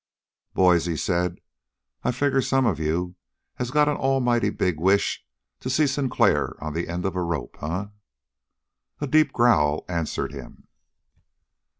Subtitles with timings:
[0.55, 1.39] "Boys," he said,
[2.03, 3.17] "I figure some of you
[3.57, 5.23] has got an almighty big wish
[5.59, 7.85] to see Sinclair on the end of a rope, eh?"
[8.99, 10.67] A deep growl answered him.